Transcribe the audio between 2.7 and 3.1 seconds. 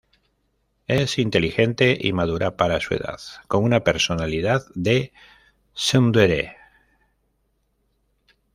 su